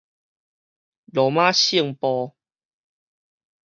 [1.13, 2.33] 羅馬聖部